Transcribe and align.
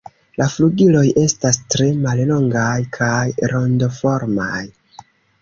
La 0.41 0.45
flugiloj 0.51 1.03
estas 1.23 1.59
tre 1.73 1.89
mallongaj 2.07 2.73
kaj 2.99 3.21
rondoformaj. 3.53 4.53